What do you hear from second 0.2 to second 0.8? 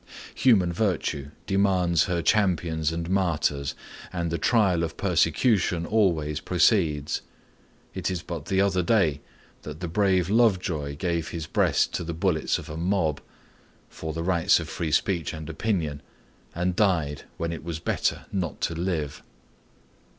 Human